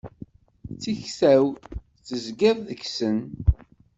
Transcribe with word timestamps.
Tikta-w, 0.81 1.45
tezgiḍ 2.07 2.57
deg-sen. 2.67 3.17